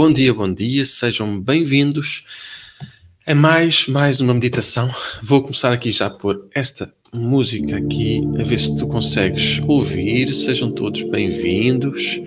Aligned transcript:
Bom 0.00 0.12
dia, 0.12 0.32
bom 0.32 0.54
dia, 0.54 0.84
sejam 0.84 1.40
bem-vindos 1.40 2.22
a 3.26 3.34
mais, 3.34 3.88
mais 3.88 4.20
uma 4.20 4.32
meditação. 4.32 4.88
Vou 5.20 5.42
começar 5.42 5.72
aqui 5.72 5.90
já 5.90 6.08
por 6.08 6.48
esta 6.54 6.94
música 7.12 7.78
aqui, 7.78 8.20
a 8.38 8.44
ver 8.44 8.60
se 8.60 8.76
tu 8.76 8.86
consegues 8.86 9.60
ouvir. 9.66 10.32
Sejam 10.36 10.70
todos 10.70 11.02
bem-vindos. 11.02 12.20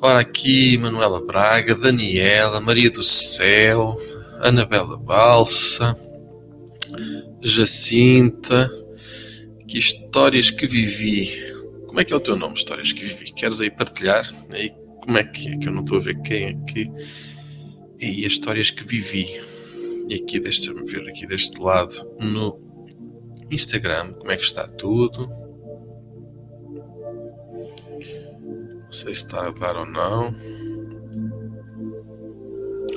Ora, 0.00 0.20
aqui 0.20 0.78
Manuela 0.78 1.22
Braga, 1.22 1.74
Daniela, 1.74 2.62
Maria 2.62 2.90
do 2.90 3.02
Céu, 3.02 4.00
Anabela 4.40 4.96
Balsa, 4.96 5.94
Jacinta. 7.42 8.70
Que 9.66 9.76
histórias 9.76 10.50
que 10.50 10.66
vivi. 10.66 11.30
Como 11.86 12.00
é 12.00 12.06
que 12.06 12.12
é 12.14 12.16
o 12.16 12.20
teu 12.20 12.36
nome, 12.36 12.54
Histórias 12.54 12.90
que 12.90 13.04
vivi? 13.04 13.34
Queres 13.34 13.60
aí 13.60 13.70
partilhar? 13.70 14.26
Aí 14.48 14.72
como 15.00 15.18
é 15.18 15.24
que 15.24 15.48
é 15.48 15.56
que 15.58 15.68
eu 15.68 15.72
não 15.72 15.82
estou 15.82 15.98
a 15.98 16.00
ver 16.00 16.20
quem 16.22 16.44
é 16.44 16.54
que 16.66 16.90
e 18.00 18.24
as 18.24 18.32
histórias 18.32 18.70
que 18.70 18.84
vivi 18.84 19.26
e 20.08 20.14
aqui 20.14 20.38
deixa-me 20.38 20.84
ver 20.84 21.08
aqui 21.08 21.26
deste 21.26 21.60
lado 21.60 21.94
no 22.18 22.60
Instagram 23.50 24.12
como 24.14 24.30
é 24.30 24.36
que 24.36 24.44
está 24.44 24.66
tudo? 24.66 25.28
Não 28.88 28.92
sei 28.92 29.12
se 29.12 29.26
está 29.26 29.46
a 29.46 29.50
dar 29.50 29.76
ou 29.76 29.84
não. 29.84 30.34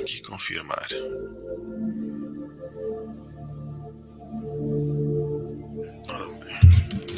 Aqui 0.00 0.22
confirmar. 0.22 0.88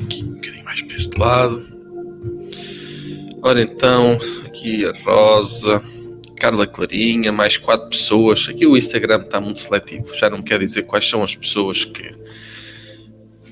Aqui 0.05 0.25
um 0.25 0.35
bocadinho 0.35 0.65
mais 0.65 0.83
para 0.83 0.97
este 0.97 1.21
lado 1.21 1.84
Ora 3.47 3.61
então, 3.61 4.19
aqui 4.47 4.87
a 4.87 4.93
Rosa, 5.05 5.83
Carla 6.41 6.67
Clarinha, 6.67 7.31
mais 7.31 7.59
quatro 7.59 7.91
pessoas. 7.91 8.49
Aqui 8.49 8.67
o 8.67 8.75
Instagram 8.75 9.21
está 9.21 9.39
muito 9.39 9.59
seletivo, 9.59 10.17
já 10.17 10.31
não 10.31 10.41
quer 10.41 10.61
dizer 10.61 10.85
quais 10.87 11.07
são 11.07 11.23
as 11.23 11.37
pessoas 11.37 11.85
que, 11.85 12.11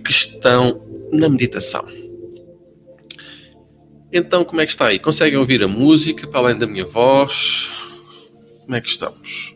que 0.03 0.11
estão 0.11 0.83
na 1.12 1.29
meditação. 1.29 1.87
Então, 4.11 4.47
como 4.47 4.62
é 4.62 4.65
que 4.65 4.73
está 4.73 4.87
aí? 4.87 4.99
Conseguem 4.99 5.39
ouvir 5.39 5.62
a 5.62 5.69
música 5.69 6.27
para 6.27 6.41
além 6.41 6.56
da 6.56 6.67
minha 6.67 6.87
voz? 6.87 7.71
Como 8.62 8.75
é 8.75 8.81
que 8.81 8.88
estamos? 8.88 9.55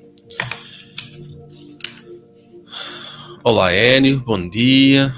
Olá, 3.43 3.75
Enio, 3.75 4.21
bom 4.21 4.50
dia. 4.50 5.15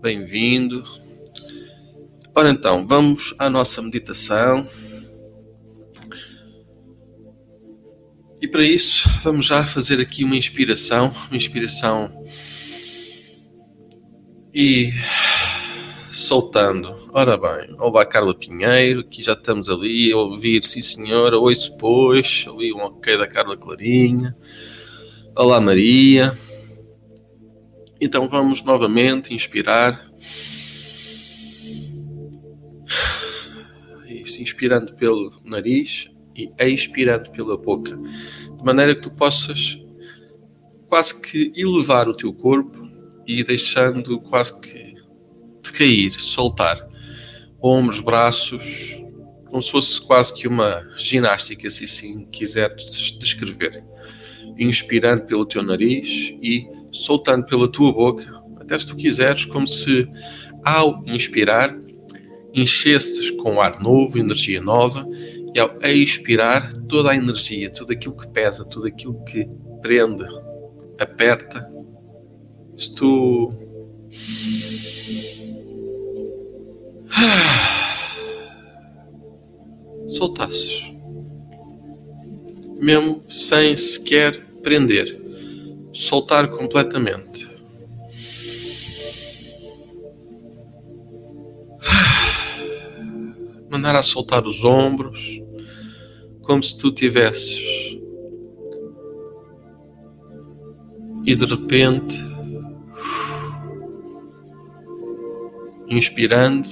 Bem-vindo. 0.00 0.82
Ora 2.34 2.48
então, 2.48 2.86
vamos 2.86 3.34
à 3.38 3.50
nossa 3.50 3.82
meditação. 3.82 4.66
E 8.40 8.48
para 8.48 8.64
isso, 8.64 9.06
vamos 9.22 9.46
já 9.46 9.62
fazer 9.64 10.00
aqui 10.00 10.24
uma 10.24 10.34
inspiração, 10.34 11.12
uma 11.28 11.36
inspiração 11.36 12.24
e 14.52 14.90
soltando. 16.10 17.10
Ora 17.12 17.36
bem, 17.36 17.76
olá 17.78 18.06
Carla 18.06 18.34
Pinheiro, 18.34 19.04
que 19.04 19.22
já 19.22 19.34
estamos 19.34 19.68
ali 19.68 20.10
a 20.10 20.16
ouvir, 20.16 20.64
sim 20.64 20.80
senhora, 20.80 21.38
ouço 21.38 21.76
pois, 21.76 22.46
ouvi 22.46 22.72
um 22.72 22.80
ok 22.80 23.18
da 23.18 23.28
Carla 23.28 23.58
Clarinha. 23.58 24.34
Olá 25.36 25.60
Maria. 25.60 26.32
Então 28.00 28.26
vamos 28.26 28.64
novamente 28.64 29.34
inspirar 29.34 30.10
Inspirando 34.40 34.94
pelo 34.94 35.32
nariz 35.44 36.08
e 36.34 36.50
expirando 36.60 37.30
pela 37.30 37.56
boca, 37.56 37.96
de 37.96 38.64
maneira 38.64 38.94
que 38.94 39.02
tu 39.02 39.10
possas 39.10 39.78
quase 40.88 41.20
que 41.20 41.52
elevar 41.56 42.08
o 42.08 42.14
teu 42.14 42.32
corpo 42.32 42.88
e 43.26 43.44
deixando 43.44 44.20
quase 44.20 44.58
que 44.60 44.94
de 45.62 45.72
cair, 45.72 46.12
soltar 46.12 46.88
ombros, 47.62 48.00
braços, 48.00 49.02
como 49.46 49.62
se 49.62 49.70
fosse 49.70 50.00
quase 50.00 50.34
que 50.34 50.48
uma 50.48 50.86
ginástica, 50.96 51.70
se 51.70 51.84
assim 51.84 52.26
quiseres 52.26 53.16
descrever. 53.18 53.84
Inspirando 54.58 55.24
pelo 55.24 55.46
teu 55.46 55.62
nariz 55.62 56.34
e 56.42 56.66
soltando 56.90 57.46
pela 57.46 57.70
tua 57.70 57.92
boca, 57.92 58.42
até 58.58 58.78
se 58.78 58.86
tu 58.86 58.96
quiseres, 58.96 59.44
como 59.44 59.66
se 59.66 60.08
ao 60.64 61.02
inspirar 61.06 61.78
enchesses 62.54 63.30
com 63.30 63.60
ar 63.60 63.80
novo, 63.80 64.18
energia 64.18 64.60
nova, 64.60 65.06
e 65.54 65.60
ao 65.60 65.78
expirar 65.82 66.72
toda 66.88 67.12
a 67.12 67.16
energia, 67.16 67.70
tudo 67.70 67.92
aquilo 67.92 68.16
que 68.16 68.26
pesa, 68.28 68.64
tudo 68.64 68.86
aquilo 68.86 69.22
que 69.24 69.48
prende, 69.80 70.24
aperta, 70.98 71.70
se 72.76 72.92
tu 72.94 73.52
soltasses, 80.08 80.84
mesmo 82.78 83.22
sem 83.28 83.76
sequer 83.76 84.42
prender, 84.62 85.20
soltar 85.92 86.48
completamente. 86.48 87.31
Mandar 93.72 93.96
a 93.96 94.02
soltar 94.02 94.46
os 94.46 94.64
ombros, 94.64 95.40
como 96.42 96.62
se 96.62 96.76
tu 96.76 96.92
tivesses. 96.92 97.96
E 101.24 101.34
de 101.34 101.46
repente, 101.46 102.14
inspirando 105.88 106.68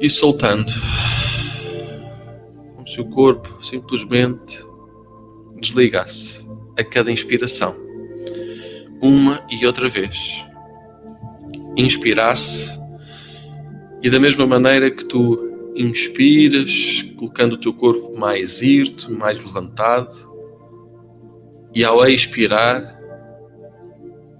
e 0.00 0.10
soltando, 0.10 0.72
como 2.74 2.88
se 2.88 3.00
o 3.00 3.04
corpo 3.04 3.64
simplesmente 3.64 4.66
desligasse 5.60 6.44
a 6.76 6.82
cada 6.82 7.12
inspiração, 7.12 7.76
uma 9.00 9.46
e 9.48 9.64
outra 9.64 9.88
vez 9.88 10.44
inspirasse 11.76 12.80
e 14.02 14.10
da 14.10 14.18
mesma 14.18 14.46
maneira 14.46 14.90
que 14.90 15.04
tu 15.04 15.72
inspiras, 15.76 17.02
colocando 17.16 17.52
o 17.52 17.56
teu 17.56 17.72
corpo 17.72 18.18
mais 18.18 18.60
irto, 18.60 19.10
mais 19.12 19.38
levantado, 19.44 20.10
e 21.74 21.84
ao 21.84 22.04
expirar, 22.06 22.82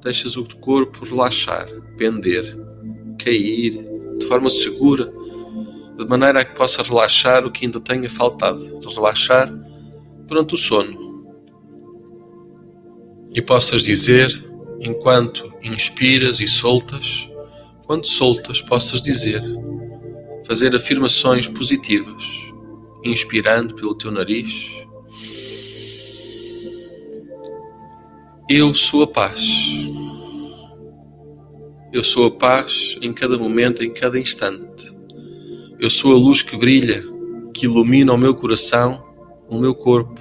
deixas 0.02 0.36
o 0.36 0.44
teu 0.44 0.58
corpo 0.58 1.04
relaxar, 1.04 1.68
pender, 1.96 2.58
cair 3.18 3.86
de 4.18 4.26
forma 4.26 4.50
segura, 4.50 5.10
de 5.96 6.04
maneira 6.06 6.40
a 6.40 6.44
que 6.44 6.56
possa 6.56 6.82
relaxar 6.82 7.46
o 7.46 7.50
que 7.50 7.64
ainda 7.64 7.80
tenha 7.80 8.10
faltado, 8.10 8.78
de 8.80 8.94
relaxar 8.94 9.52
durante 10.26 10.54
o 10.54 10.58
sono. 10.58 11.24
E 13.32 13.40
possas 13.40 13.84
dizer 13.84 14.51
enquanto 14.82 15.52
inspiras 15.62 16.40
e 16.40 16.46
soltas, 16.48 17.28
quando 17.86 18.04
soltas, 18.04 18.60
possas 18.60 19.00
dizer, 19.00 19.40
fazer 20.44 20.74
afirmações 20.74 21.46
positivas, 21.46 22.24
inspirando 23.04 23.76
pelo 23.76 23.94
teu 23.94 24.10
nariz. 24.10 24.82
Eu 28.50 28.74
sou 28.74 29.04
a 29.04 29.06
paz. 29.06 29.88
Eu 31.92 32.02
sou 32.02 32.26
a 32.26 32.30
paz 32.30 32.98
em 33.00 33.12
cada 33.12 33.38
momento, 33.38 33.84
em 33.84 33.92
cada 33.92 34.18
instante. 34.18 34.90
Eu 35.78 35.90
sou 35.90 36.12
a 36.12 36.16
luz 36.16 36.42
que 36.42 36.56
brilha, 36.56 37.04
que 37.54 37.66
ilumina 37.66 38.12
o 38.12 38.18
meu 38.18 38.34
coração, 38.34 39.04
o 39.48 39.58
meu 39.58 39.74
corpo, 39.74 40.20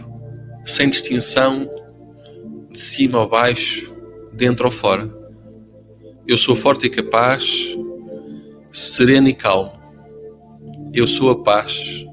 sem 0.64 0.90
distinção 0.90 1.68
de 2.70 2.78
cima 2.78 3.20
ou 3.20 3.28
baixo, 3.28 3.92
dentro 4.34 4.66
ou 4.66 4.72
fora. 4.72 5.10
Eu 6.28 6.38
sou 6.38 6.56
forte 6.56 6.86
e 6.86 6.90
capaz, 6.90 7.78
sereno 8.72 9.28
e 9.28 9.34
calmo. 9.34 9.74
Eu 10.94 11.08
sou 11.08 11.30
a 11.30 11.44
paz, 11.44 12.06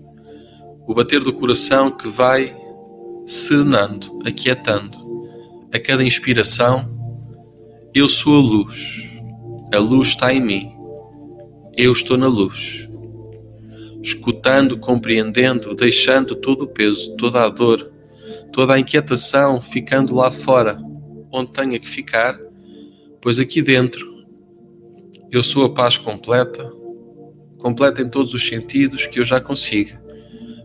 o 0.87 0.95
bater 0.95 1.21
do 1.21 1.33
coração 1.33 1.91
que 1.91 2.09
vai 2.09 2.57
serenando, 3.27 4.19
aquietando. 4.25 5.07
A 5.73 5.79
cada 5.79 6.03
inspiração, 6.03 6.89
eu 7.95 8.09
sou 8.09 8.37
a 8.37 8.41
luz. 8.41 9.09
A 9.73 9.79
luz 9.79 10.09
está 10.09 10.33
em 10.33 10.41
mim. 10.41 10.73
Eu 11.77 11.93
estou 11.93 12.17
na 12.17 12.27
luz. 12.27 12.89
Escutando, 14.03 14.79
compreendendo, 14.79 15.75
deixando 15.75 16.35
todo 16.35 16.63
o 16.63 16.69
peso, 16.69 17.15
toda 17.17 17.45
a 17.45 17.49
dor, 17.49 17.93
toda 18.53 18.75
a 18.75 18.79
inquietação 18.79 19.61
ficando 19.61 20.15
lá 20.15 20.31
fora 20.31 20.88
onde 21.33 21.53
tenha 21.53 21.79
que 21.79 21.89
ficar, 21.89 22.39
pois 23.21 23.39
aqui 23.39 23.61
dentro 23.61 24.07
eu 25.31 25.43
sou 25.43 25.65
a 25.65 25.71
paz 25.71 25.99
completa, 25.99 26.73
completa 27.59 28.01
em 28.01 28.09
todos 28.09 28.33
os 28.33 28.47
sentidos 28.47 29.07
que 29.07 29.21
eu 29.21 29.25
já 29.25 29.41
consiga, 29.41 30.03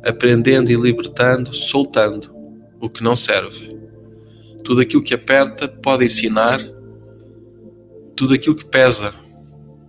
aprendendo 0.03 0.71
e 0.71 0.75
libertando, 0.75 1.53
soltando 1.53 2.33
o 2.79 2.89
que 2.89 3.03
não 3.03 3.15
serve. 3.15 3.77
Tudo 4.63 4.81
aquilo 4.81 5.03
que 5.03 5.13
aperta 5.13 5.67
pode 5.67 6.05
ensinar, 6.05 6.59
tudo 8.15 8.33
aquilo 8.33 8.55
que 8.55 8.65
pesa 8.65 9.13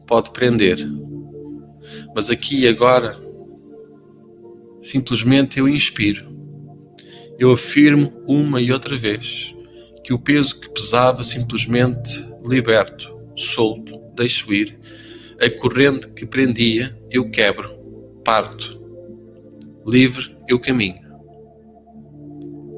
pode 0.06 0.30
prender. 0.30 0.78
Mas 2.14 2.30
aqui 2.30 2.62
e 2.62 2.68
agora, 2.68 3.16
simplesmente 4.82 5.58
eu 5.58 5.68
inspiro. 5.68 6.34
Eu 7.38 7.52
afirmo 7.52 8.12
uma 8.26 8.60
e 8.60 8.72
outra 8.72 8.96
vez 8.96 9.54
que 10.04 10.12
o 10.12 10.18
peso 10.18 10.60
que 10.60 10.68
pesava 10.68 11.22
simplesmente 11.22 12.22
liberto, 12.44 13.18
solto, 13.34 13.98
deixo 14.14 14.52
ir. 14.52 14.78
A 15.40 15.48
corrente 15.48 16.08
que 16.10 16.26
prendia, 16.26 16.96
eu 17.10 17.30
quebro, 17.30 17.70
parto. 18.22 18.78
Livre, 19.86 20.36
eu 20.46 20.60
caminho. 20.60 21.02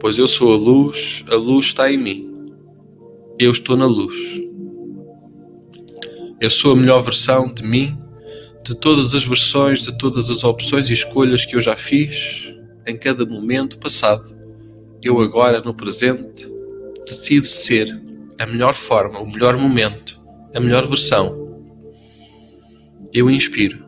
Pois 0.00 0.18
eu 0.18 0.28
sou 0.28 0.54
a 0.54 0.56
luz, 0.56 1.24
a 1.28 1.34
luz 1.34 1.66
está 1.66 1.90
em 1.90 1.98
mim. 1.98 2.46
Eu 3.38 3.50
estou 3.50 3.76
na 3.76 3.86
luz. 3.86 4.40
Eu 6.40 6.50
sou 6.50 6.72
a 6.72 6.76
melhor 6.76 7.00
versão 7.02 7.52
de 7.52 7.62
mim, 7.62 7.98
de 8.64 8.74
todas 8.76 9.14
as 9.14 9.24
versões, 9.24 9.82
de 9.82 9.98
todas 9.98 10.30
as 10.30 10.44
opções 10.44 10.88
e 10.90 10.92
escolhas 10.92 11.44
que 11.44 11.56
eu 11.56 11.60
já 11.60 11.76
fiz 11.76 12.54
em 12.86 12.96
cada 12.96 13.26
momento 13.26 13.78
passado. 13.78 14.36
Eu 15.02 15.20
agora, 15.20 15.60
no 15.60 15.74
presente, 15.74 16.55
decido 17.06 17.46
ser 17.46 18.02
a 18.38 18.46
melhor 18.46 18.74
forma, 18.74 19.20
o 19.20 19.26
melhor 19.30 19.56
momento, 19.56 20.20
a 20.54 20.60
melhor 20.60 20.86
versão. 20.86 21.64
Eu 23.12 23.30
inspiro. 23.30 23.86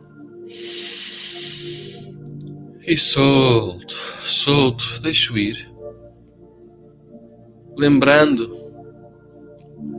E 2.87 2.97
solto, 2.97 3.93
solto, 4.21 5.01
deixo 5.01 5.37
ir. 5.37 5.69
Lembrando 7.77 8.57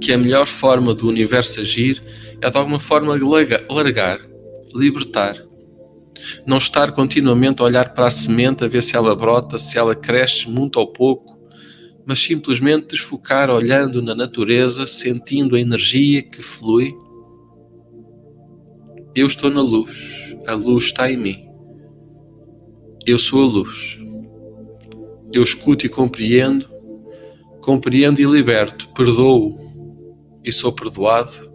que 0.00 0.12
a 0.12 0.18
melhor 0.18 0.46
forma 0.46 0.94
do 0.94 1.06
universo 1.06 1.60
agir 1.60 2.02
é 2.40 2.50
de 2.50 2.56
alguma 2.56 2.80
forma 2.80 3.16
largar, 3.68 4.20
libertar. 4.74 5.36
Não 6.46 6.58
estar 6.58 6.92
continuamente 6.92 7.62
a 7.62 7.66
olhar 7.66 7.94
para 7.94 8.06
a 8.06 8.10
semente 8.10 8.64
a 8.64 8.68
ver 8.68 8.82
se 8.82 8.96
ela 8.96 9.14
brota, 9.14 9.58
se 9.58 9.78
ela 9.78 9.94
cresce 9.94 10.48
muito 10.48 10.78
ou 10.78 10.86
pouco, 10.88 11.29
mas 12.10 12.18
simplesmente 12.18 12.88
desfocar 12.88 13.48
olhando 13.48 14.02
na 14.02 14.16
natureza, 14.16 14.84
sentindo 14.84 15.54
a 15.54 15.60
energia 15.60 16.20
que 16.20 16.42
flui. 16.42 16.92
Eu 19.14 19.28
estou 19.28 19.48
na 19.48 19.60
luz, 19.60 20.34
a 20.44 20.54
luz 20.54 20.86
está 20.86 21.08
em 21.08 21.16
mim. 21.16 21.48
Eu 23.06 23.16
sou 23.16 23.44
a 23.44 23.46
luz. 23.46 23.96
Eu 25.32 25.40
escuto 25.40 25.86
e 25.86 25.88
compreendo, 25.88 26.68
compreendo 27.60 28.20
e 28.20 28.24
liberto, 28.24 28.88
perdoo 28.88 30.40
e 30.42 30.52
sou 30.52 30.72
perdoado, 30.72 31.48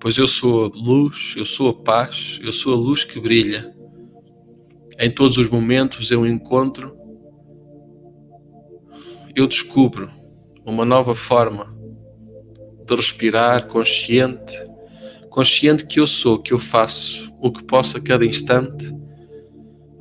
pois 0.00 0.18
eu 0.18 0.26
sou 0.26 0.64
a 0.64 0.68
luz, 0.74 1.36
eu 1.36 1.44
sou 1.44 1.68
a 1.68 1.74
paz, 1.74 2.40
eu 2.42 2.52
sou 2.52 2.74
a 2.74 2.76
luz 2.76 3.04
que 3.04 3.20
brilha. 3.20 3.72
Em 4.98 5.08
todos 5.08 5.38
os 5.38 5.48
momentos 5.48 6.10
eu 6.10 6.26
encontro 6.26 6.97
eu 9.38 9.46
descubro 9.46 10.10
uma 10.66 10.84
nova 10.84 11.14
forma 11.14 11.72
de 12.84 12.94
respirar 12.96 13.68
consciente, 13.68 14.52
consciente 15.30 15.86
que 15.86 16.00
eu 16.00 16.08
sou, 16.08 16.40
que 16.40 16.52
eu 16.52 16.58
faço 16.58 17.32
o 17.40 17.52
que 17.52 17.62
posso 17.62 17.96
a 17.96 18.00
cada 18.00 18.26
instante, 18.26 18.92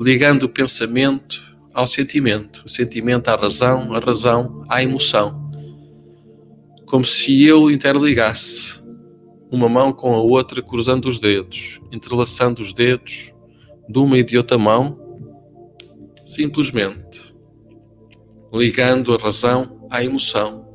ligando 0.02 0.44
o 0.44 0.50
pensamento 0.50 1.56
ao 1.72 1.86
sentimento, 1.86 2.64
o 2.66 2.70
sentimento 2.70 3.28
à 3.28 3.36
razão, 3.36 3.94
a 3.94 4.00
razão 4.00 4.64
à 4.68 4.82
emoção, 4.82 5.52
como 6.88 7.06
se 7.06 7.44
eu 7.46 7.70
interligasse 7.70 8.82
uma 9.52 9.70
mão 9.70 9.94
com 9.94 10.16
a 10.16 10.18
outra, 10.18 10.64
cruzando 10.64 11.08
os 11.08 11.20
dedos, 11.20 11.80
entrelaçando 11.92 12.60
os 12.60 12.74
dedos 12.74 13.36
de 13.88 14.00
uma 14.00 14.18
e 14.18 14.24
de 14.24 14.36
outra 14.36 14.58
mão, 14.58 15.00
simplesmente 16.26 17.27
ligando 18.58 19.14
a 19.14 19.18
razão 19.18 19.88
à 19.90 20.04
emoção, 20.04 20.68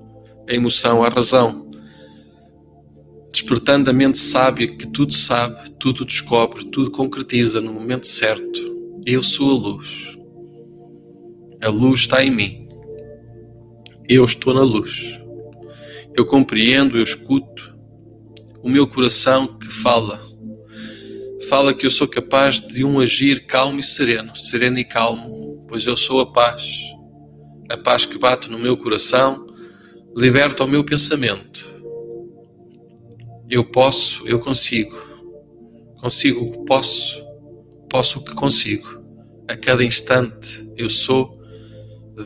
a 0.49 0.55
emoção 0.55 1.03
à 1.03 1.09
razão, 1.09 1.69
despertando 3.33 3.91
a 3.91 3.93
mente 3.93 4.19
sábia 4.19 4.69
que 4.69 4.87
tudo 4.87 5.12
sabe, 5.12 5.71
tudo 5.73 6.05
descobre, 6.05 6.65
tudo 6.67 6.91
concretiza 6.91 7.61
no 7.61 7.73
momento 7.73 8.07
certo. 8.07 8.61
Eu 9.05 9.23
sou 9.23 9.51
a 9.51 9.55
luz. 9.55 10.17
A 11.61 11.69
luz 11.69 12.01
está 12.01 12.25
em 12.25 12.31
mim. 12.31 12.69
Eu 14.09 14.25
estou 14.25 14.55
na 14.55 14.62
luz. 14.62 15.21
Eu 16.15 16.25
compreendo, 16.25 16.97
eu 16.97 17.03
escuto. 17.03 17.77
O 18.62 18.69
meu 18.69 18.87
coração 18.87 19.59
que 19.59 19.69
fala. 19.69 20.21
Fala 21.49 21.75
que 21.75 21.85
eu 21.85 21.91
sou 21.91 22.07
capaz 22.07 22.61
de 22.61 22.85
um 22.85 23.01
agir 23.01 23.47
calmo 23.47 23.81
e 23.81 23.83
sereno, 23.83 24.37
sereno 24.37 24.79
e 24.79 24.85
calmo, 24.85 25.65
pois 25.69 25.85
eu 25.85 25.97
sou 25.97 26.21
a 26.21 26.27
paz 26.27 26.93
a 27.73 27.76
paz 27.79 28.05
que 28.05 28.19
bate 28.19 28.50
no 28.50 28.59
meu 28.59 28.76
coração 28.76 29.47
liberta 30.14 30.62
o 30.62 30.69
meu 30.69 30.85
pensamento. 30.85 31.67
Eu 33.49 33.64
posso, 33.64 34.29
eu 34.29 34.38
consigo. 34.38 34.95
Consigo 35.99 36.45
o 36.45 36.52
que 36.52 36.67
posso, 36.67 37.25
posso 37.88 38.19
o 38.19 38.25
que 38.25 38.35
consigo. 38.35 39.02
A 39.49 39.57
cada 39.57 39.83
instante 39.83 40.69
eu 40.76 40.91
sou 40.91 41.41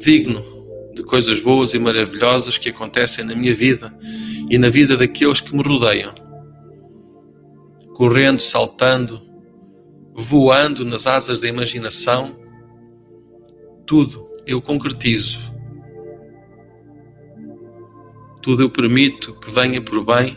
digno 0.00 0.42
de 0.96 1.04
coisas 1.04 1.40
boas 1.40 1.74
e 1.74 1.78
maravilhosas 1.78 2.58
que 2.58 2.70
acontecem 2.70 3.24
na 3.24 3.36
minha 3.36 3.54
vida 3.54 3.96
e 4.50 4.58
na 4.58 4.68
vida 4.68 4.96
daqueles 4.96 5.40
que 5.40 5.54
me 5.54 5.62
rodeiam. 5.62 6.12
Correndo, 7.94 8.42
saltando, 8.42 9.22
voando 10.12 10.84
nas 10.84 11.06
asas 11.06 11.42
da 11.42 11.48
imaginação, 11.48 12.36
tudo 13.86 14.25
eu 14.46 14.62
concretizo. 14.62 15.52
Tudo 18.40 18.62
eu 18.62 18.70
permito 18.70 19.34
que 19.34 19.50
venha 19.50 19.82
por 19.82 20.04
bem, 20.04 20.36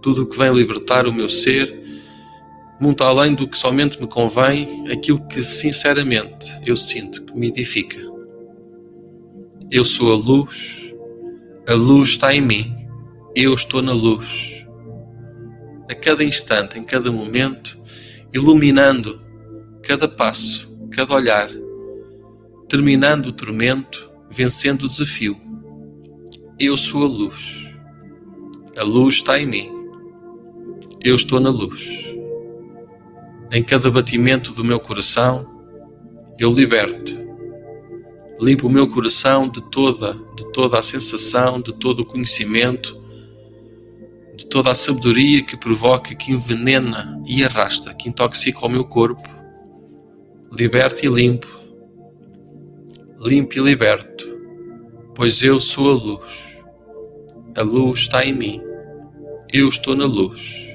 tudo 0.00 0.22
o 0.22 0.26
que 0.26 0.38
vem 0.38 0.52
libertar 0.52 1.06
o 1.06 1.12
meu 1.12 1.28
ser, 1.28 1.80
muito 2.80 3.04
além 3.04 3.34
do 3.34 3.46
que 3.46 3.56
somente 3.56 4.00
me 4.00 4.06
convém, 4.06 4.90
aquilo 4.90 5.24
que 5.28 5.42
sinceramente 5.42 6.46
eu 6.64 6.76
sinto 6.76 7.24
que 7.24 7.38
me 7.38 7.48
edifica. 7.48 7.98
Eu 9.70 9.84
sou 9.84 10.12
a 10.12 10.16
luz, 10.16 10.94
a 11.68 11.74
luz 11.74 12.10
está 12.10 12.34
em 12.34 12.40
mim, 12.40 12.74
eu 13.36 13.54
estou 13.54 13.82
na 13.82 13.92
luz. 13.92 14.64
A 15.90 15.94
cada 15.94 16.24
instante, 16.24 16.78
em 16.78 16.84
cada 16.84 17.12
momento, 17.12 17.78
iluminando 18.32 19.20
cada 19.82 20.08
passo, 20.08 20.74
cada 20.90 21.14
olhar, 21.14 21.48
terminando 22.72 23.26
o 23.26 23.32
tormento, 23.34 24.10
vencendo 24.30 24.84
o 24.84 24.88
desafio. 24.88 25.38
Eu 26.58 26.74
sou 26.74 27.04
a 27.04 27.06
luz. 27.06 27.70
A 28.74 28.82
luz 28.82 29.16
está 29.16 29.38
em 29.38 29.44
mim. 29.44 29.70
Eu 30.98 31.14
estou 31.14 31.38
na 31.38 31.50
luz. 31.50 32.16
Em 33.50 33.62
cada 33.62 33.90
batimento 33.90 34.52
do 34.52 34.64
meu 34.64 34.80
coração, 34.80 35.46
eu 36.38 36.50
liberto. 36.50 37.12
Limpo 38.40 38.68
o 38.68 38.70
meu 38.70 38.88
coração 38.88 39.50
de 39.50 39.60
toda, 39.70 40.14
de 40.34 40.50
toda 40.54 40.78
a 40.78 40.82
sensação, 40.82 41.60
de 41.60 41.74
todo 41.74 42.00
o 42.00 42.06
conhecimento, 42.06 42.98
de 44.34 44.46
toda 44.46 44.70
a 44.70 44.74
sabedoria 44.74 45.42
que 45.42 45.58
provoca, 45.58 46.14
que 46.14 46.32
envenena 46.32 47.22
e 47.26 47.44
arrasta, 47.44 47.92
que 47.92 48.08
intoxica 48.08 48.64
o 48.64 48.70
meu 48.70 48.86
corpo. 48.86 49.28
Liberto 50.50 51.04
e 51.04 51.08
limpo 51.10 51.61
limpo 53.24 53.56
e 53.56 53.62
liberto, 53.62 54.26
pois 55.14 55.42
eu 55.42 55.60
sou 55.60 55.90
a 55.90 55.94
luz. 55.94 56.58
A 57.54 57.62
luz 57.62 58.00
está 58.00 58.24
em 58.24 58.32
mim. 58.32 58.60
Eu 59.52 59.68
estou 59.68 59.94
na 59.94 60.06
luz. 60.06 60.68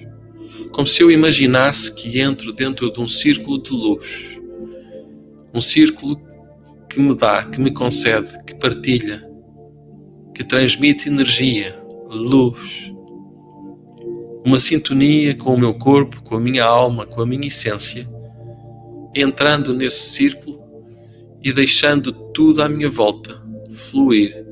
Como 0.71 0.87
se 0.87 1.01
eu 1.01 1.11
imaginasse 1.11 1.93
que 1.93 2.21
entro 2.21 2.53
dentro 2.53 2.91
de 2.91 3.01
um 3.01 3.07
círculo 3.07 3.61
de 3.61 3.71
luz. 3.71 4.39
Um 5.53 5.59
círculo 5.59 6.21
que 6.89 6.99
me 6.99 7.13
dá, 7.15 7.43
que 7.43 7.59
me 7.59 7.71
concede, 7.71 8.29
que 8.45 8.55
partilha, 8.55 9.29
que 10.33 10.43
transmite 10.43 11.09
energia, 11.09 11.77
luz. 12.09 12.93
Uma 14.45 14.59
sintonia 14.59 15.35
com 15.35 15.53
o 15.53 15.59
meu 15.59 15.73
corpo, 15.73 16.21
com 16.21 16.35
a 16.35 16.39
minha 16.39 16.63
alma, 16.63 17.05
com 17.05 17.21
a 17.21 17.25
minha 17.25 17.47
essência. 17.47 18.07
Entrando 19.13 19.73
nesse 19.73 20.11
círculo 20.11 20.66
e 21.47 21.53
deixando 21.53 22.11
tudo 22.11 22.61
à 22.61 22.67
minha 22.67 22.89
volta 22.89 23.41
fluir, 23.71 24.45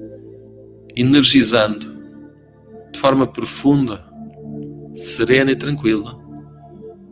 energizando 0.95 1.93
de 2.89 2.97
forma 2.97 3.27
profunda, 3.27 4.01
serena 4.93 5.51
e 5.51 5.57
tranquila, 5.57 6.17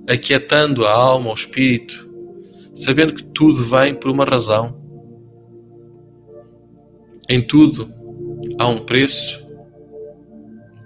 aquietando 0.08 0.86
a 0.86 0.94
alma, 0.94 1.32
o 1.32 1.34
espírito, 1.34 2.10
sabendo 2.74 3.14
que 3.14 3.26
tudo 3.26 3.62
vem 3.66 3.94
por 3.94 4.10
uma 4.10 4.24
razão. 4.24 4.82
Em 7.28 7.42
tudo 7.42 7.94
há 8.58 8.66
um 8.70 8.80
preço, 8.86 9.46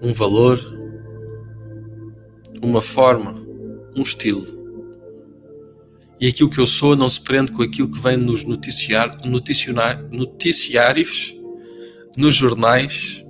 um 0.02 0.12
valor, 0.12 0.60
uma 2.64 2.82
forma, 2.82 3.36
um 3.96 4.02
estilo. 4.02 4.57
E 6.20 6.28
aquilo 6.28 6.50
que 6.50 6.60
eu 6.60 6.66
sou 6.66 6.96
não 6.96 7.08
se 7.08 7.22
prende 7.22 7.52
com 7.52 7.62
aquilo 7.62 7.92
que 7.92 8.00
vem 8.00 8.18
nos 8.18 8.44
noticiar, 8.44 9.20
noticiários, 10.12 11.36
nos 12.18 12.34
jornais. 12.34 13.24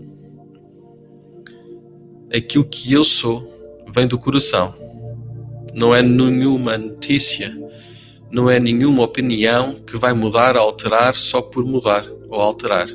Aquilo 2.34 2.64
que 2.64 2.94
eu 2.94 3.04
sou 3.04 3.86
vem 3.94 4.08
do 4.08 4.18
coração. 4.18 4.74
Não 5.74 5.94
é 5.94 6.02
nenhuma 6.02 6.78
notícia, 6.78 7.56
não 8.32 8.50
é 8.50 8.60
nenhuma 8.60 9.04
opinião 9.04 9.76
que 9.86 9.98
vai 9.98 10.14
mudar, 10.14 10.56
alterar 10.56 11.16
só 11.16 11.42
por 11.42 11.66
mudar 11.66 12.06
ou 12.30 12.40
alterar. 12.40 12.88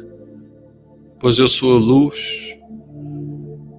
Pois 1.20 1.38
eu 1.38 1.48
sou 1.48 1.76
a 1.76 1.78
luz 1.78 2.56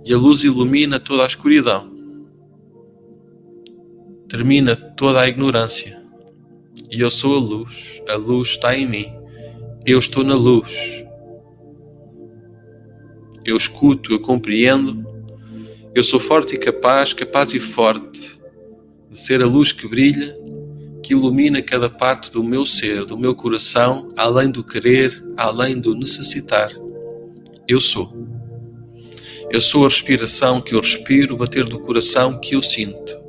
e 0.06 0.14
a 0.14 0.18
luz 0.18 0.44
ilumina 0.44 1.00
toda 1.00 1.24
a 1.24 1.28
escuridão. 1.28 1.92
Termina 4.30 4.76
toda 4.76 5.22
a 5.22 5.28
ignorância. 5.28 6.03
E 6.90 7.00
eu 7.02 7.10
sou 7.10 7.36
a 7.36 7.40
luz, 7.40 8.02
a 8.08 8.16
luz 8.16 8.50
está 8.50 8.76
em 8.76 8.88
mim. 8.88 9.14
Eu 9.86 10.00
estou 10.00 10.24
na 10.24 10.36
luz. 10.36 11.04
Eu 13.46 13.58
escuto, 13.58 14.14
eu 14.14 14.20
compreendo. 14.20 15.06
Eu 15.94 16.04
sou 16.04 16.20
forte 16.20 16.56
e 16.56 16.58
capaz, 16.58 17.14
capaz 17.14 17.54
e 17.54 17.60
forte 17.60 18.40
de 19.10 19.20
ser 19.20 19.42
a 19.42 19.46
luz 19.46 19.72
que 19.72 19.88
brilha, 19.88 20.36
que 21.04 21.14
ilumina 21.14 21.62
cada 21.62 21.90
parte 21.90 22.32
do 22.32 22.44
meu 22.44 22.66
ser, 22.66 23.06
do 23.06 23.18
meu 23.18 23.36
coração, 23.36 24.12
além 24.18 24.50
do 24.50 24.64
querer, 24.64 25.24
além 25.38 25.80
do 25.80 25.94
necessitar. 25.94 26.72
Eu 27.68 27.80
sou. 27.80 28.12
Eu 29.52 29.62
sou 29.62 29.86
a 29.86 29.90
respiração 29.90 30.62
que 30.62 30.74
eu 30.74 30.80
respiro, 30.80 31.36
o 31.36 31.38
bater 31.38 31.66
do 31.66 31.80
coração 31.80 32.40
que 32.40 32.56
eu 32.56 32.62
sinto. 32.62 33.22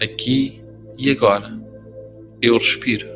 Aqui 0.00 0.62
e 0.96 1.10
agora, 1.10 1.63
eu 2.44 2.58
respiro. 2.58 3.06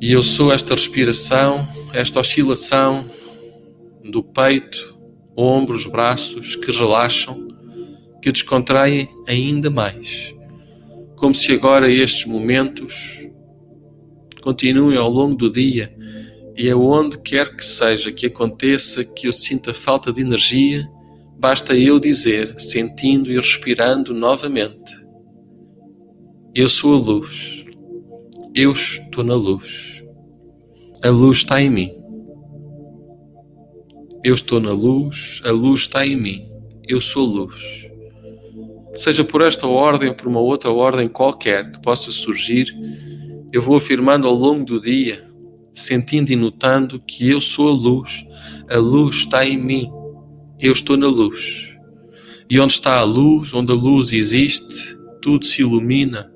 E 0.00 0.12
eu 0.12 0.22
sou 0.22 0.52
esta 0.52 0.74
respiração, 0.74 1.66
esta 1.92 2.20
oscilação 2.20 3.06
do 4.02 4.22
peito, 4.22 4.98
ombros, 5.36 5.86
braços 5.86 6.56
que 6.56 6.70
relaxam, 6.70 7.48
que 8.20 8.30
descontraem 8.30 9.08
ainda 9.26 9.70
mais. 9.70 10.34
Como 11.16 11.34
se 11.34 11.52
agora 11.52 11.90
estes 11.90 12.26
momentos 12.26 13.26
continuem 14.42 14.98
ao 14.98 15.08
longo 15.08 15.34
do 15.34 15.50
dia 15.50 15.94
e 16.56 16.68
aonde 16.70 17.18
quer 17.18 17.56
que 17.56 17.64
seja 17.64 18.12
que 18.12 18.26
aconteça 18.26 19.04
que 19.04 19.26
eu 19.26 19.32
sinta 19.32 19.72
falta 19.72 20.12
de 20.12 20.20
energia, 20.20 20.86
basta 21.38 21.74
eu 21.74 21.98
dizer, 21.98 22.54
sentindo 22.58 23.30
e 23.30 23.36
respirando 23.36 24.14
novamente: 24.14 25.03
Eu 26.54 26.68
sou 26.68 26.94
a 26.94 26.98
luz. 26.98 27.64
Eu 28.54 28.70
estou 28.70 29.24
na 29.24 29.34
luz. 29.34 30.04
A 31.02 31.10
luz 31.10 31.38
está 31.38 31.60
em 31.60 31.68
mim. 31.68 31.92
Eu 34.22 34.34
estou 34.34 34.60
na 34.60 34.70
luz, 34.70 35.42
a 35.44 35.50
luz 35.50 35.80
está 35.80 36.06
em 36.06 36.14
mim. 36.14 36.48
Eu 36.86 37.00
sou 37.00 37.24
luz. 37.24 37.90
Seja 38.94 39.24
por 39.24 39.42
esta 39.42 39.66
ordem 39.66 40.10
ou 40.10 40.14
por 40.14 40.28
uma 40.28 40.38
outra 40.38 40.70
ordem 40.70 41.08
qualquer 41.08 41.72
que 41.72 41.82
possa 41.82 42.12
surgir, 42.12 42.72
eu 43.52 43.60
vou 43.60 43.76
afirmando 43.76 44.28
ao 44.28 44.34
longo 44.34 44.64
do 44.64 44.80
dia 44.80 45.28
sentindo 45.74 46.30
e 46.30 46.36
notando 46.36 47.00
que 47.00 47.28
eu 47.28 47.40
sou 47.40 47.68
a 47.68 47.72
luz, 47.72 48.24
a 48.70 48.78
luz 48.78 49.16
está 49.16 49.44
em 49.44 49.58
mim, 49.58 49.90
eu 50.60 50.72
estou 50.72 50.96
na 50.96 51.08
luz. 51.08 51.76
E 52.48 52.60
onde 52.60 52.74
está 52.74 53.00
a 53.00 53.02
luz, 53.02 53.52
onde 53.52 53.72
a 53.72 53.74
luz 53.74 54.12
existe, 54.12 54.96
tudo 55.20 55.44
se 55.44 55.62
ilumina, 55.62 56.32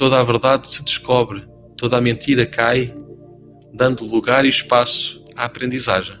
toda 0.00 0.18
a 0.18 0.22
verdade 0.22 0.66
se 0.66 0.82
descobre, 0.82 1.44
toda 1.76 1.98
a 1.98 2.00
mentira 2.00 2.46
cai, 2.46 2.94
dando 3.70 4.02
lugar 4.06 4.46
e 4.46 4.48
espaço 4.48 5.22
à 5.36 5.44
aprendizagem. 5.44 6.16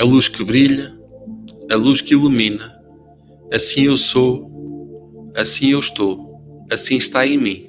A 0.00 0.02
luz 0.02 0.28
que 0.28 0.42
brilha, 0.42 0.98
a 1.70 1.74
luz 1.74 2.00
que 2.00 2.14
ilumina, 2.14 2.72
assim 3.52 3.82
eu 3.82 3.98
sou, 3.98 5.30
assim 5.36 5.72
eu 5.72 5.78
estou, 5.78 6.40
assim 6.72 6.96
está 6.96 7.26
em 7.26 7.36
mim 7.36 7.66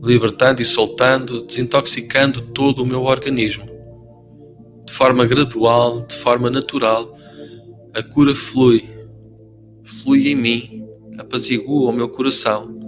libertando 0.00 0.62
e 0.62 0.64
soltando, 0.64 1.42
desintoxicando 1.42 2.42
todo 2.52 2.84
o 2.84 2.86
meu 2.86 3.02
organismo. 3.02 3.64
De 4.86 4.92
forma 4.92 5.26
gradual, 5.26 6.02
de 6.02 6.14
forma 6.14 6.48
natural, 6.48 7.18
a 7.92 8.02
cura 8.04 8.36
flui, 8.36 8.88
flui 9.82 10.28
em 10.28 10.36
mim, 10.36 10.83
apazigua 11.18 11.90
o 11.90 11.92
meu 11.92 12.08
coração, 12.08 12.78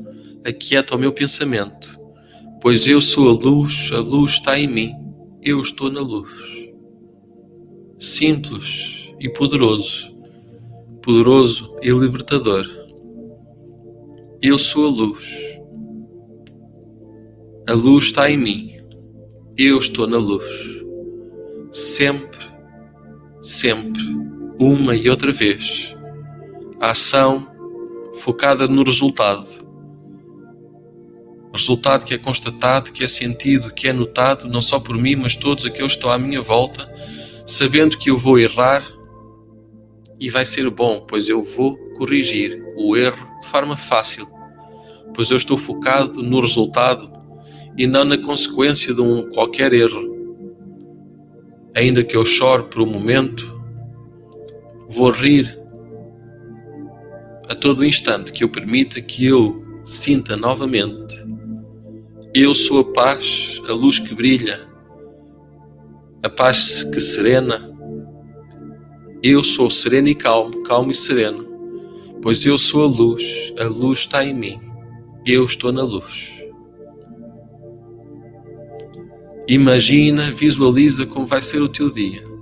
aquieta 0.44 0.94
o 0.94 0.98
meu 0.98 1.12
pensamento, 1.12 1.98
pois 2.60 2.86
eu 2.86 3.00
sou 3.00 3.30
a 3.30 3.32
luz, 3.32 3.90
a 3.92 3.98
luz 3.98 4.32
está 4.32 4.58
em 4.58 4.68
mim, 4.68 4.94
eu 5.42 5.60
estou 5.60 5.90
na 5.90 6.00
luz. 6.00 6.30
Simples 7.98 9.10
e 9.20 9.28
poderoso, 9.28 10.14
poderoso 11.02 11.74
e 11.82 11.90
libertador. 11.90 12.66
Eu 14.42 14.58
sou 14.58 14.86
a 14.86 14.90
luz 14.90 15.56
a 17.68 17.72
luz 17.72 18.04
está 18.04 18.30
em 18.30 18.36
mim. 18.36 18.76
Eu 19.56 19.78
estou 19.78 20.06
na 20.06 20.18
luz. 20.18 20.44
Sempre, 21.72 22.38
sempre, 23.42 24.02
uma 24.56 24.94
e 24.94 25.10
outra 25.10 25.32
vez. 25.32 25.96
A 26.80 26.92
ação 26.92 27.48
focada 28.16 28.66
no 28.66 28.82
resultado. 28.82 29.46
Resultado 31.52 32.04
que 32.04 32.14
é 32.14 32.18
constatado, 32.18 32.92
que 32.92 33.04
é 33.04 33.08
sentido, 33.08 33.72
que 33.72 33.88
é 33.88 33.92
notado, 33.92 34.48
não 34.48 34.60
só 34.60 34.78
por 34.78 34.96
mim, 34.96 35.16
mas 35.16 35.36
todos 35.36 35.64
aqueles 35.64 35.92
que 35.92 35.98
estão 35.98 36.10
à 36.10 36.18
minha 36.18 36.42
volta, 36.42 36.92
sabendo 37.46 37.96
que 37.96 38.10
eu 38.10 38.18
vou 38.18 38.38
errar 38.38 38.84
e 40.18 40.28
vai 40.28 40.44
ser 40.44 40.68
bom, 40.70 41.04
pois 41.06 41.28
eu 41.28 41.42
vou 41.42 41.76
corrigir 41.96 42.62
o 42.76 42.96
erro 42.96 43.26
de 43.40 43.46
forma 43.46 43.76
fácil, 43.76 44.28
pois 45.14 45.30
eu 45.30 45.36
estou 45.36 45.56
focado 45.56 46.22
no 46.22 46.40
resultado 46.40 47.10
e 47.76 47.86
não 47.86 48.04
na 48.04 48.18
consequência 48.18 48.92
de 48.92 49.00
um 49.00 49.30
qualquer 49.30 49.72
erro. 49.72 50.14
Ainda 51.74 52.02
que 52.02 52.16
eu 52.16 52.24
chore 52.24 52.64
por 52.64 52.82
um 52.82 52.86
momento, 52.86 53.60
vou 54.88 55.10
rir 55.10 55.58
a 57.48 57.54
todo 57.54 57.84
instante 57.84 58.32
que 58.32 58.42
eu 58.42 58.48
permita 58.48 59.00
que 59.00 59.26
eu 59.26 59.64
sinta 59.84 60.36
novamente. 60.36 61.14
Eu 62.34 62.54
sou 62.54 62.80
a 62.80 62.84
paz, 62.84 63.62
a 63.68 63.72
luz 63.72 63.98
que 63.98 64.14
brilha, 64.14 64.68
a 66.22 66.28
paz 66.28 66.82
que 66.84 67.00
serena. 67.00 67.72
Eu 69.22 69.42
sou 69.42 69.70
sereno 69.70 70.08
e 70.08 70.14
calmo, 70.14 70.62
calmo 70.62 70.90
e 70.90 70.94
sereno, 70.94 71.46
pois 72.20 72.44
eu 72.44 72.58
sou 72.58 72.82
a 72.82 72.86
luz, 72.86 73.52
a 73.58 73.64
luz 73.64 74.00
está 74.00 74.24
em 74.24 74.34
mim, 74.34 74.60
eu 75.24 75.44
estou 75.44 75.72
na 75.72 75.82
luz. 75.82 76.32
Imagina, 79.48 80.30
visualiza 80.32 81.06
como 81.06 81.24
vai 81.24 81.40
ser 81.40 81.62
o 81.62 81.68
teu 81.68 81.88
dia. 81.88 82.35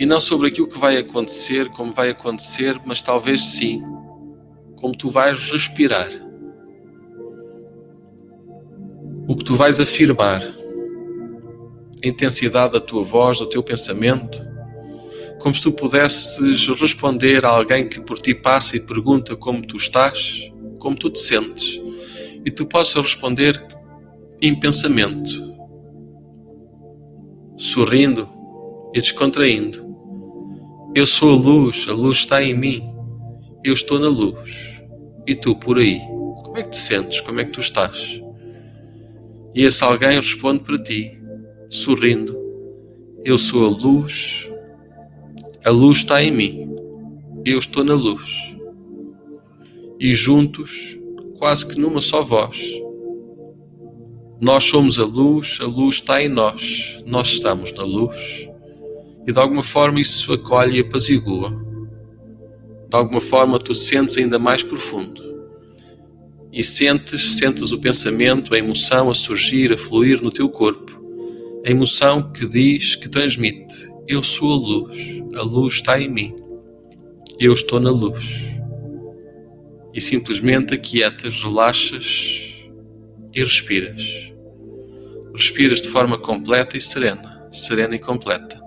E 0.00 0.06
não 0.06 0.18
sobre 0.18 0.48
aquilo 0.48 0.66
que 0.66 0.78
vai 0.78 0.96
acontecer, 0.96 1.68
como 1.68 1.92
vai 1.92 2.08
acontecer, 2.08 2.80
mas 2.86 3.02
talvez 3.02 3.44
sim, 3.44 3.82
como 4.74 4.96
tu 4.96 5.10
vais 5.10 5.38
respirar. 5.50 6.08
O 9.28 9.36
que 9.36 9.44
tu 9.44 9.54
vais 9.54 9.78
afirmar, 9.78 10.42
a 12.02 12.08
intensidade 12.08 12.72
da 12.72 12.80
tua 12.80 13.02
voz, 13.02 13.40
do 13.40 13.46
teu 13.46 13.62
pensamento, 13.62 14.40
como 15.38 15.54
se 15.54 15.60
tu 15.60 15.70
pudesses 15.70 16.66
responder 16.80 17.44
a 17.44 17.50
alguém 17.50 17.86
que 17.86 18.00
por 18.00 18.18
ti 18.18 18.34
passa 18.34 18.78
e 18.78 18.80
pergunta 18.80 19.36
como 19.36 19.60
tu 19.60 19.76
estás, 19.76 20.50
como 20.78 20.96
tu 20.96 21.10
te 21.10 21.18
sentes, 21.18 21.78
e 22.42 22.50
tu 22.50 22.64
possas 22.64 23.02
responder 23.04 23.62
em 24.40 24.58
pensamento, 24.58 25.30
sorrindo 27.58 28.26
e 28.94 28.98
descontraindo. 28.98 29.89
Eu 30.92 31.06
sou 31.06 31.30
a 31.30 31.36
luz, 31.36 31.86
a 31.88 31.92
luz 31.92 32.18
está 32.18 32.42
em 32.42 32.52
mim, 32.52 32.82
eu 33.62 33.72
estou 33.72 34.00
na 34.00 34.08
luz. 34.08 34.82
E 35.24 35.36
tu 35.36 35.54
por 35.54 35.78
aí, 35.78 36.00
como 36.42 36.58
é 36.58 36.64
que 36.64 36.70
te 36.70 36.78
sentes? 36.78 37.20
Como 37.20 37.38
é 37.38 37.44
que 37.44 37.52
tu 37.52 37.60
estás? 37.60 38.20
E 39.54 39.62
esse 39.62 39.84
alguém 39.84 40.16
responde 40.16 40.60
para 40.64 40.82
ti, 40.82 41.16
sorrindo, 41.68 42.36
Eu 43.24 43.38
sou 43.38 43.66
a 43.66 43.70
luz, 43.70 44.50
a 45.64 45.70
luz 45.70 45.98
está 45.98 46.20
em 46.22 46.32
mim, 46.32 46.74
eu 47.44 47.58
estou 47.58 47.84
na 47.84 47.94
luz. 47.94 48.56
E 50.00 50.12
juntos, 50.12 50.98
quase 51.38 51.66
que 51.66 51.78
numa 51.78 52.00
só 52.00 52.22
voz, 52.24 52.58
nós 54.40 54.64
somos 54.64 54.98
a 54.98 55.04
luz, 55.04 55.58
a 55.60 55.66
luz 55.66 55.96
está 55.96 56.20
em 56.20 56.28
nós, 56.28 57.00
nós 57.06 57.28
estamos 57.28 57.72
na 57.74 57.84
luz. 57.84 58.49
E 59.30 59.32
de 59.32 59.38
alguma 59.38 59.62
forma 59.62 60.00
isso 60.00 60.32
acolhe 60.32 60.78
e 60.78 60.80
apazigua. 60.80 61.50
De 62.88 62.96
alguma 62.96 63.20
forma 63.20 63.60
tu 63.60 63.72
sentes 63.72 64.18
ainda 64.18 64.40
mais 64.40 64.64
profundo. 64.64 65.22
E 66.52 66.64
sentes, 66.64 67.36
sentes 67.36 67.70
o 67.70 67.78
pensamento, 67.78 68.52
a 68.52 68.58
emoção 68.58 69.08
a 69.08 69.14
surgir, 69.14 69.72
a 69.72 69.78
fluir 69.78 70.20
no 70.20 70.32
teu 70.32 70.48
corpo. 70.48 71.00
A 71.64 71.70
emoção 71.70 72.32
que 72.32 72.44
diz, 72.44 72.96
que 72.96 73.08
transmite: 73.08 73.88
Eu 74.08 74.20
sou 74.20 74.52
a 74.52 74.56
luz, 74.56 75.22
a 75.36 75.42
luz 75.42 75.74
está 75.74 76.00
em 76.00 76.08
mim, 76.08 76.34
eu 77.38 77.52
estou 77.52 77.78
na 77.78 77.92
luz. 77.92 78.24
E 79.94 80.00
simplesmente 80.00 80.74
aquietas, 80.74 81.40
relaxas 81.40 82.66
e 83.32 83.44
respiras. 83.44 84.32
Respiras 85.32 85.80
de 85.80 85.86
forma 85.86 86.18
completa 86.18 86.76
e 86.76 86.80
serena, 86.80 87.29
serena 87.50 87.94
e 87.94 87.98
completa, 87.98 88.60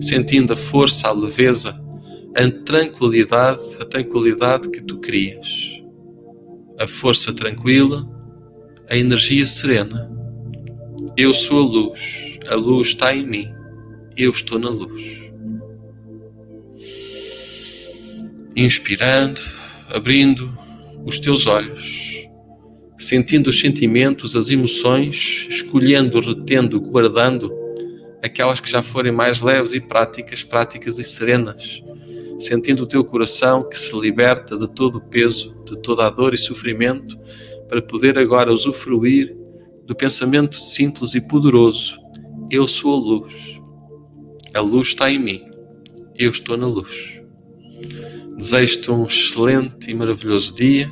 sentindo 0.00 0.52
a 0.52 0.56
força, 0.56 1.08
a 1.08 1.12
leveza, 1.12 1.80
a 2.34 2.50
tranquilidade, 2.64 3.60
a 3.80 3.84
tranquilidade 3.84 4.70
que 4.70 4.82
tu 4.82 4.98
crias. 4.98 5.80
A 6.78 6.86
força 6.86 7.32
tranquila, 7.32 8.06
a 8.90 8.96
energia 8.96 9.46
serena. 9.46 10.10
Eu 11.16 11.32
sou 11.32 11.60
a 11.60 11.66
luz, 11.66 12.38
a 12.48 12.54
luz 12.54 12.88
está 12.88 13.14
em 13.14 13.26
mim, 13.26 13.48
eu 14.16 14.30
estou 14.30 14.58
na 14.58 14.68
luz. 14.68 15.30
Inspirando, 18.54 19.40
abrindo 19.88 20.52
os 21.06 21.18
teus 21.18 21.46
olhos 21.46 22.16
sentindo 22.98 23.50
os 23.50 23.60
sentimentos, 23.60 24.34
as 24.34 24.50
emoções, 24.50 25.46
escolhendo, 25.50 26.20
retendo, 26.20 26.80
guardando 26.80 27.52
aquelas 28.26 28.60
que 28.60 28.70
já 28.70 28.82
forem 28.82 29.12
mais 29.12 29.40
leves 29.40 29.72
e 29.72 29.80
práticas, 29.80 30.42
práticas 30.42 30.98
e 30.98 31.04
serenas, 31.04 31.82
sentindo 32.38 32.82
o 32.82 32.86
teu 32.86 33.04
coração 33.04 33.68
que 33.68 33.78
se 33.78 33.98
liberta 33.98 34.56
de 34.56 34.68
todo 34.70 34.98
o 34.98 35.00
peso, 35.00 35.56
de 35.64 35.78
toda 35.80 36.06
a 36.06 36.10
dor 36.10 36.34
e 36.34 36.38
sofrimento, 36.38 37.18
para 37.68 37.82
poder 37.82 38.18
agora 38.18 38.52
usufruir 38.52 39.36
do 39.84 39.94
pensamento 39.94 40.58
simples 40.60 41.14
e 41.14 41.20
poderoso: 41.20 41.98
Eu 42.50 42.68
sou 42.68 42.94
a 42.94 42.98
luz. 42.98 43.60
A 44.54 44.60
luz 44.60 44.88
está 44.88 45.10
em 45.10 45.18
mim. 45.18 45.50
Eu 46.14 46.30
estou 46.30 46.56
na 46.56 46.66
luz. 46.66 47.20
Desejo-te 48.36 48.90
um 48.90 49.04
excelente 49.06 49.90
e 49.90 49.94
maravilhoso 49.94 50.54
dia 50.54 50.90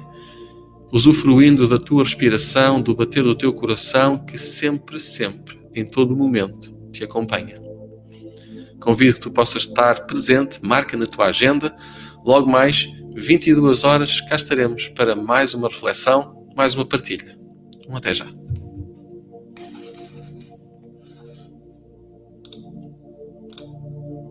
usufruindo 0.94 1.66
da 1.66 1.77
tua 1.77 2.05
respiração, 2.05 2.81
do 2.81 2.94
bater 2.94 3.25
do 3.25 3.35
teu 3.35 3.53
coração, 3.53 4.16
que 4.16 4.38
sempre, 4.38 5.01
sempre, 5.01 5.59
em 5.75 5.85
todo 5.85 6.16
momento, 6.16 6.73
te 6.94 7.04
acompanha. 7.04 7.61
Convido 8.80 9.14
que 9.14 9.20
tu 9.20 9.30
possas 9.30 9.62
estar 9.62 10.07
presente, 10.07 10.59
marca 10.62 10.96
na 10.96 11.07
tua 11.07 11.26
agenda. 11.26 11.74
Logo 12.24 12.50
mais, 12.50 12.88
22 13.14 13.85
horas, 13.85 14.20
cá 14.20 14.37
estaremos 14.37 14.88
para 14.88 15.14
mais 15.14 15.54
uma 15.54 15.68
reflexão, 15.68 16.46
mais 16.57 16.74
uma 16.74 16.87
partilha. 16.87 17.38
Um 17.88 17.96
até 17.96 18.12
já. 18.14 18.26